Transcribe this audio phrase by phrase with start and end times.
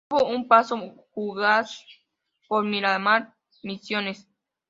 [0.09, 1.85] Tuvo un paso fugaz
[2.47, 4.27] por Miramar Misiones.